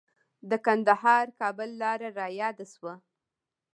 د 0.49 0.51
کندهار-کابل 0.65 1.69
لاره 1.81 2.09
رایاده 2.19 2.65
شوه. 2.73 2.93